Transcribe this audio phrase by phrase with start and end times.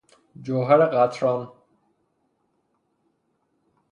[0.43, 1.51] جوهر قطران